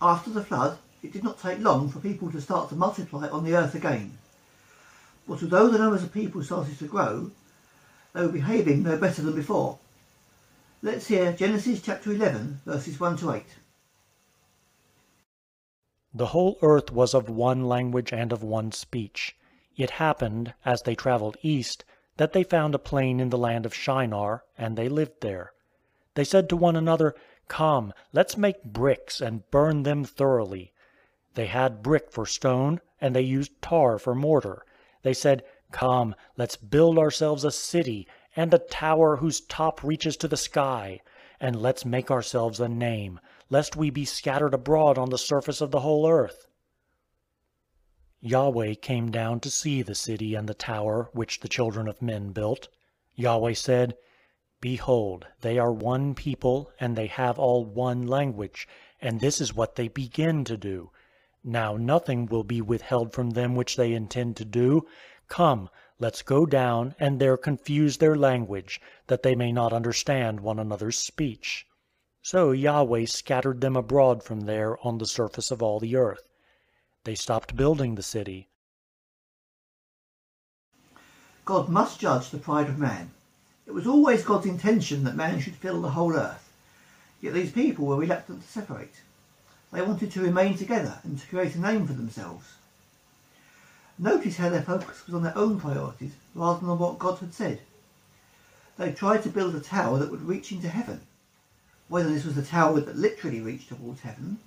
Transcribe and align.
After 0.00 0.30
the 0.30 0.44
flood, 0.44 0.78
it 1.02 1.12
did 1.12 1.24
not 1.24 1.40
take 1.40 1.58
long 1.58 1.88
for 1.88 1.98
people 1.98 2.30
to 2.30 2.40
start 2.40 2.68
to 2.68 2.76
multiply 2.76 3.28
on 3.28 3.44
the 3.44 3.54
earth 3.56 3.74
again. 3.74 4.18
But 5.26 5.42
although 5.42 5.68
the 5.68 5.78
numbers 5.78 6.02
of 6.02 6.12
people 6.12 6.42
started 6.42 6.78
to 6.78 6.86
grow, 6.86 7.30
they 8.12 8.22
were 8.22 8.32
behaving 8.32 8.82
no 8.82 8.96
better 8.96 9.22
than 9.22 9.34
before. 9.34 9.78
Let's 10.82 11.08
hear 11.08 11.32
Genesis 11.32 11.82
chapter 11.82 12.12
11, 12.12 12.60
verses 12.64 13.00
1 13.00 13.16
to 13.18 13.32
8. 13.32 13.44
The 16.14 16.26
whole 16.26 16.58
earth 16.62 16.90
was 16.92 17.14
of 17.14 17.28
one 17.28 17.64
language 17.64 18.12
and 18.12 18.32
of 18.32 18.42
one 18.42 18.72
speech. 18.72 19.36
It 19.76 19.90
happened, 19.90 20.54
as 20.64 20.82
they 20.82 20.94
traveled 20.94 21.36
east, 21.42 21.84
that 22.16 22.32
they 22.32 22.42
found 22.42 22.74
a 22.74 22.78
plain 22.78 23.20
in 23.20 23.30
the 23.30 23.38
land 23.38 23.66
of 23.66 23.74
Shinar, 23.74 24.44
and 24.56 24.76
they 24.76 24.88
lived 24.88 25.20
there. 25.20 25.52
They 26.14 26.24
said 26.24 26.48
to 26.48 26.56
one 26.56 26.76
another, 26.76 27.14
Come, 27.48 27.92
let's 28.12 28.36
make 28.36 28.62
bricks, 28.62 29.20
and 29.20 29.50
burn 29.50 29.82
them 29.82 30.04
thoroughly. 30.04 30.72
They 31.34 31.46
had 31.46 31.82
brick 31.82 32.10
for 32.10 32.26
stone, 32.26 32.80
and 33.00 33.16
they 33.16 33.22
used 33.22 33.62
tar 33.62 33.98
for 33.98 34.14
mortar. 34.14 34.64
They 35.02 35.14
said, 35.14 35.44
Come, 35.72 36.14
let's 36.36 36.56
build 36.56 36.98
ourselves 36.98 37.44
a 37.44 37.50
city, 37.50 38.06
and 38.36 38.52
a 38.52 38.58
tower 38.58 39.16
whose 39.16 39.40
top 39.40 39.82
reaches 39.82 40.16
to 40.18 40.28
the 40.28 40.36
sky. 40.36 41.00
And 41.40 41.60
let's 41.60 41.84
make 41.84 42.10
ourselves 42.10 42.60
a 42.60 42.68
name, 42.68 43.20
lest 43.50 43.76
we 43.76 43.90
be 43.90 44.04
scattered 44.04 44.54
abroad 44.54 44.98
on 44.98 45.10
the 45.10 45.18
surface 45.18 45.60
of 45.60 45.70
the 45.70 45.80
whole 45.80 46.08
earth. 46.08 46.46
Yahweh 48.20 48.74
came 48.74 49.10
down 49.10 49.40
to 49.40 49.50
see 49.50 49.80
the 49.80 49.94
city 49.94 50.34
and 50.34 50.48
the 50.48 50.54
tower 50.54 51.08
which 51.12 51.40
the 51.40 51.48
children 51.48 51.86
of 51.86 52.02
men 52.02 52.32
built. 52.32 52.68
Yahweh 53.14 53.52
said, 53.52 53.96
Behold, 54.60 55.26
they 55.40 55.56
are 55.58 55.72
one 55.72 56.14
people, 56.14 56.72
and 56.80 56.96
they 56.96 57.06
have 57.06 57.38
all 57.38 57.64
one 57.64 58.06
language, 58.06 58.66
and 59.00 59.20
this 59.20 59.40
is 59.40 59.54
what 59.54 59.76
they 59.76 59.86
begin 59.86 60.44
to 60.44 60.56
do. 60.56 60.90
Now 61.44 61.76
nothing 61.76 62.26
will 62.26 62.42
be 62.42 62.60
withheld 62.60 63.12
from 63.12 63.30
them 63.30 63.54
which 63.54 63.76
they 63.76 63.92
intend 63.92 64.36
to 64.36 64.44
do. 64.44 64.86
Come, 65.28 65.70
let's 66.00 66.22
go 66.22 66.44
down, 66.44 66.96
and 66.98 67.20
there 67.20 67.36
confuse 67.36 67.98
their 67.98 68.16
language, 68.16 68.80
that 69.06 69.22
they 69.22 69.36
may 69.36 69.52
not 69.52 69.72
understand 69.72 70.40
one 70.40 70.58
another's 70.58 70.98
speech. 70.98 71.64
So 72.20 72.50
Yahweh 72.50 73.04
scattered 73.04 73.60
them 73.60 73.76
abroad 73.76 74.24
from 74.24 74.40
there 74.40 74.76
on 74.84 74.98
the 74.98 75.06
surface 75.06 75.52
of 75.52 75.62
all 75.62 75.78
the 75.78 75.94
earth. 75.94 76.28
They 77.04 77.14
stopped 77.14 77.54
building 77.56 77.94
the 77.94 78.02
city. 78.02 78.48
God 81.44 81.68
must 81.68 82.00
judge 82.00 82.30
the 82.30 82.38
pride 82.38 82.68
of 82.68 82.78
man. 82.78 83.12
It 83.68 83.74
was 83.74 83.86
always 83.86 84.24
God's 84.24 84.46
intention 84.46 85.04
that 85.04 85.14
man 85.14 85.40
should 85.40 85.54
fill 85.54 85.82
the 85.82 85.90
whole 85.90 86.14
earth. 86.14 86.50
Yet 87.20 87.34
these 87.34 87.52
people 87.52 87.84
were 87.84 87.98
reluctant 87.98 88.40
to 88.40 88.48
separate. 88.48 89.02
They 89.70 89.82
wanted 89.82 90.10
to 90.12 90.22
remain 90.22 90.56
together 90.56 91.00
and 91.04 91.20
to 91.20 91.26
create 91.26 91.54
a 91.54 91.60
name 91.60 91.86
for 91.86 91.92
themselves. 91.92 92.54
Notice 93.98 94.38
how 94.38 94.48
their 94.48 94.62
focus 94.62 95.04
was 95.04 95.14
on 95.14 95.22
their 95.22 95.36
own 95.36 95.60
priorities 95.60 96.12
rather 96.34 96.60
than 96.60 96.70
on 96.70 96.78
what 96.78 96.98
God 96.98 97.18
had 97.18 97.34
said. 97.34 97.60
They 98.78 98.90
tried 98.90 99.22
to 99.24 99.28
build 99.28 99.54
a 99.54 99.60
tower 99.60 99.98
that 99.98 100.10
would 100.10 100.26
reach 100.26 100.50
into 100.50 100.70
heaven. 100.70 101.02
Whether 101.88 102.08
this 102.08 102.24
was 102.24 102.38
a 102.38 102.42
tower 102.42 102.80
that 102.80 102.96
literally 102.96 103.42
reached 103.42 103.68
towards 103.68 104.00
heaven, 104.00 104.38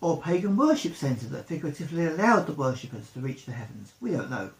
or 0.00 0.20
pagan 0.20 0.56
worship 0.56 0.96
centre 0.96 1.28
that 1.28 1.46
figuratively 1.46 2.04
allowed 2.04 2.48
the 2.48 2.52
worshippers 2.54 3.12
to 3.12 3.20
reach 3.20 3.46
the 3.46 3.52
heavens, 3.52 3.92
we 4.00 4.10
don't 4.10 4.30
know. 4.30 4.50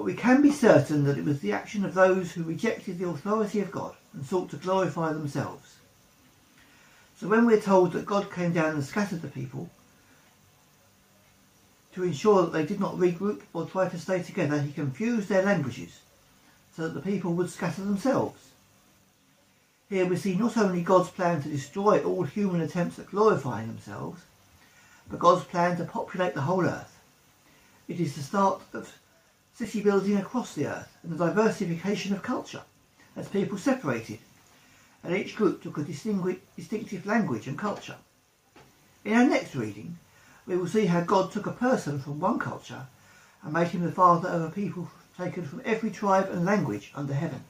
But 0.00 0.06
we 0.06 0.14
can 0.14 0.40
be 0.40 0.50
certain 0.50 1.04
that 1.04 1.18
it 1.18 1.26
was 1.26 1.40
the 1.40 1.52
action 1.52 1.84
of 1.84 1.92
those 1.92 2.32
who 2.32 2.42
rejected 2.42 2.98
the 2.98 3.06
authority 3.10 3.60
of 3.60 3.70
God 3.70 3.94
and 4.14 4.24
sought 4.24 4.48
to 4.48 4.56
glorify 4.56 5.12
themselves. 5.12 5.76
So 7.18 7.28
when 7.28 7.44
we're 7.44 7.60
told 7.60 7.92
that 7.92 8.06
God 8.06 8.32
came 8.32 8.54
down 8.54 8.72
and 8.72 8.82
scattered 8.82 9.20
the 9.20 9.28
people, 9.28 9.68
to 11.92 12.02
ensure 12.02 12.40
that 12.40 12.52
they 12.54 12.64
did 12.64 12.80
not 12.80 12.94
regroup 12.94 13.42
or 13.52 13.66
try 13.66 13.90
to 13.90 13.98
stay 13.98 14.22
together, 14.22 14.62
he 14.62 14.72
confused 14.72 15.28
their 15.28 15.42
languages 15.42 16.00
so 16.74 16.84
that 16.88 16.94
the 16.94 17.02
people 17.02 17.34
would 17.34 17.50
scatter 17.50 17.82
themselves. 17.82 18.52
Here 19.90 20.06
we 20.06 20.16
see 20.16 20.34
not 20.34 20.56
only 20.56 20.80
God's 20.80 21.10
plan 21.10 21.42
to 21.42 21.48
destroy 21.50 22.02
all 22.02 22.22
human 22.22 22.62
attempts 22.62 22.98
at 22.98 23.10
glorifying 23.10 23.66
themselves, 23.66 24.22
but 25.10 25.18
God's 25.18 25.44
plan 25.44 25.76
to 25.76 25.84
populate 25.84 26.32
the 26.32 26.40
whole 26.40 26.64
earth. 26.64 26.98
It 27.86 28.00
is 28.00 28.14
the 28.14 28.22
start 28.22 28.62
of 28.72 28.96
city 29.66 29.82
building 29.82 30.16
across 30.16 30.54
the 30.54 30.66
earth 30.66 30.88
and 31.02 31.12
the 31.12 31.26
diversification 31.26 32.14
of 32.14 32.22
culture 32.22 32.62
as 33.14 33.28
people 33.28 33.58
separated 33.58 34.18
and 35.04 35.14
each 35.14 35.36
group 35.36 35.62
took 35.62 35.76
a 35.76 35.82
distinctive 35.82 37.04
language 37.04 37.46
and 37.46 37.58
culture. 37.58 37.96
In 39.04 39.12
our 39.12 39.24
next 39.24 39.54
reading, 39.54 39.98
we 40.46 40.56
will 40.56 40.66
see 40.66 40.86
how 40.86 41.02
God 41.02 41.30
took 41.30 41.46
a 41.46 41.52
person 41.52 42.00
from 42.00 42.20
one 42.20 42.38
culture 42.38 42.86
and 43.42 43.52
made 43.52 43.68
him 43.68 43.82
the 43.82 43.92
father 43.92 44.30
of 44.30 44.42
a 44.42 44.50
people 44.50 44.90
taken 45.18 45.44
from 45.44 45.60
every 45.66 45.90
tribe 45.90 46.30
and 46.30 46.46
language 46.46 46.90
under 46.94 47.12
heaven. 47.12 47.44